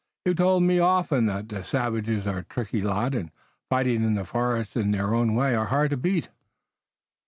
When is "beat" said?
5.97-6.29